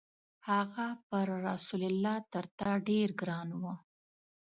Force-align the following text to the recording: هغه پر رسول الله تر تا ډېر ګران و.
هغه 0.49 0.87
پر 1.07 1.27
رسول 1.49 1.81
الله 1.91 2.15
تر 2.31 2.45
تا 2.59 2.71
ډېر 2.87 3.09
ګران 3.21 3.49
و. 3.61 3.63